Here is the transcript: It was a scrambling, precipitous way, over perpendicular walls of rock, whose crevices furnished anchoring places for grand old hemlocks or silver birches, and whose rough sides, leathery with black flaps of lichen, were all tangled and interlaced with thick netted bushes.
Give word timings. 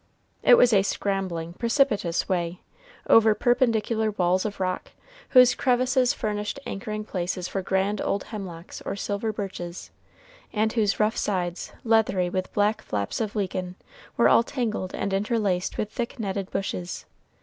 It 0.41 0.55
was 0.55 0.73
a 0.73 0.81
scrambling, 0.81 1.53
precipitous 1.53 2.27
way, 2.27 2.61
over 3.05 3.35
perpendicular 3.35 4.09
walls 4.09 4.45
of 4.45 4.59
rock, 4.59 4.93
whose 5.29 5.53
crevices 5.53 6.11
furnished 6.11 6.59
anchoring 6.65 7.05
places 7.05 7.47
for 7.47 7.61
grand 7.61 8.01
old 8.01 8.23
hemlocks 8.23 8.81
or 8.81 8.95
silver 8.95 9.31
birches, 9.31 9.91
and 10.51 10.73
whose 10.73 10.99
rough 10.99 11.17
sides, 11.17 11.71
leathery 11.83 12.31
with 12.31 12.51
black 12.51 12.81
flaps 12.81 13.21
of 13.21 13.35
lichen, 13.35 13.75
were 14.17 14.27
all 14.27 14.41
tangled 14.41 14.95
and 14.95 15.13
interlaced 15.13 15.77
with 15.77 15.91
thick 15.91 16.17
netted 16.19 16.49
bushes. 16.49 17.05